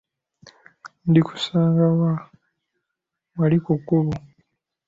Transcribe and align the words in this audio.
Ndikusanga 1.09 1.85
wa, 1.99 2.11
wali 3.39 3.57
ku 3.65 3.73
kkubo? 3.79 4.13